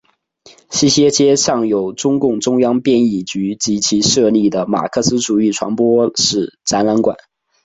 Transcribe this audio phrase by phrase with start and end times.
[0.71, 7.15] 西斜街上有中共中央编译局及其设立的马克思主义传播史展览馆。